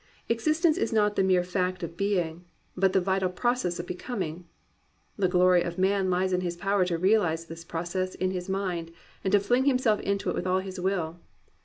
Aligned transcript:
Existence 0.29 0.79
is 0.79 0.91
not 0.91 1.15
the 1.15 1.21
mere 1.21 1.43
fact 1.43 1.83
of 1.83 1.95
being, 1.95 2.43
but 2.75 2.91
the 2.91 2.99
vital 2.99 3.29
process 3.29 3.77
of 3.79 3.85
becoming. 3.85 4.45
The 5.15 5.27
glory 5.27 5.61
of 5.61 5.77
man 5.77 6.09
lies 6.09 6.33
in 6.33 6.41
his 6.41 6.57
power 6.57 6.83
to 6.85 6.97
realize 6.97 7.45
this 7.45 7.63
process 7.63 8.15
in 8.15 8.31
his 8.31 8.49
mind 8.49 8.91
and 9.23 9.31
to 9.31 9.39
fling 9.39 9.65
himself 9.65 9.99
into 9.99 10.31
it 10.31 10.35
with 10.35 10.47
all 10.47 10.57
his 10.61 10.79
will. 10.79 11.19